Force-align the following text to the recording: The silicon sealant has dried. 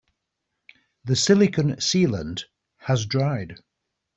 The 1.03 1.15
silicon 1.15 1.73
sealant 1.75 2.45
has 2.79 3.05
dried. 3.05 3.59